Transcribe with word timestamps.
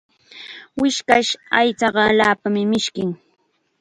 Wishka 0.79 1.15
aychaqa 1.59 2.01
allaapam 2.09 2.55
mishkin. 2.71 3.09